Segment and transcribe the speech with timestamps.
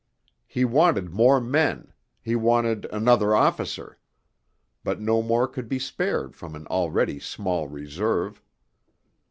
[0.47, 1.93] He wanted more men,
[2.23, 3.99] he wanted another officer
[4.83, 8.41] but no more could be spared from an already small reserve.